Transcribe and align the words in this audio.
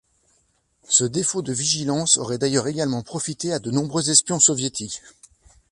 Ce 0.87 1.03
défaut 1.03 1.43
de 1.43 1.53
vigilance 1.53 2.17
aurait 2.17 2.39
d'ailleurs 2.39 2.65
également 2.65 3.03
profité 3.03 3.53
à 3.53 3.59
de 3.59 3.69
nombreux 3.69 4.09
espions 4.09 4.39
soviétiques. 4.39 5.03